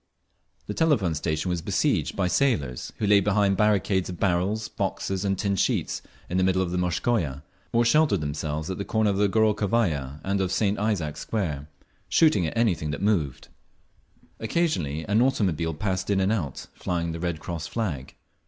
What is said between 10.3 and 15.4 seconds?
of St. Isaac's Square, shooting at anything that moved. Occasionally an